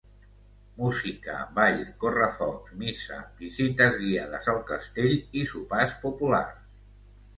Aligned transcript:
Música, 0.83 1.35
ball, 1.59 1.83
correfocs, 2.03 2.73
missa, 2.83 3.19
visites 3.43 3.99
guiades 4.05 4.51
al 4.55 4.63
castell 4.73 5.15
i 5.19 5.45
sopars 5.53 5.95
populars. 6.07 6.77